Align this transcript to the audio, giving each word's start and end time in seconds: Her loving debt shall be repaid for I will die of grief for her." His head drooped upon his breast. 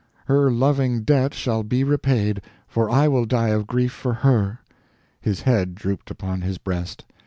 Her 0.25 0.49
loving 0.49 1.03
debt 1.03 1.31
shall 1.31 1.61
be 1.61 1.83
repaid 1.83 2.41
for 2.67 2.89
I 2.89 3.07
will 3.07 3.25
die 3.25 3.49
of 3.49 3.67
grief 3.67 3.91
for 3.91 4.15
her." 4.15 4.57
His 5.21 5.41
head 5.41 5.75
drooped 5.75 6.09
upon 6.09 6.41
his 6.41 6.57
breast. 6.57 7.05